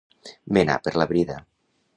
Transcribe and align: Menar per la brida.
Menar 0.57 0.77
per 0.87 0.95
la 1.03 1.07
brida. 1.13 1.39